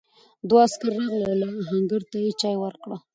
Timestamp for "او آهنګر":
1.47-2.01